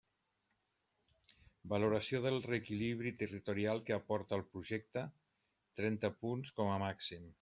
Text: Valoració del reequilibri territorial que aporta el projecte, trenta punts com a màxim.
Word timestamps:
Valoració 1.73 2.21
del 2.23 2.39
reequilibri 2.47 3.11
territorial 3.19 3.83
que 3.91 3.97
aporta 3.99 4.39
el 4.41 4.45
projecte, 4.55 5.05
trenta 5.83 6.13
punts 6.25 6.57
com 6.61 6.73
a 6.73 6.81
màxim. 6.87 7.29